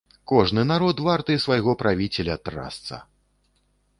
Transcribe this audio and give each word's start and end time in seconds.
Кожны 0.29 0.61
народ 0.69 1.01
варты 1.07 1.35
свайго 1.43 1.75
правіцеля, 1.83 2.37
трасца! 2.49 2.95